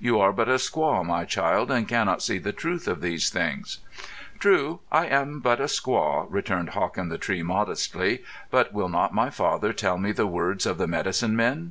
[0.00, 3.78] You are but a squaw, my child, and cannot see the truth of these things."
[4.40, 8.24] "True, I am but a squaw," returned Hawk in the Tree, modestly.
[8.50, 11.70] "But will not my father tell me the words of the medicine men?"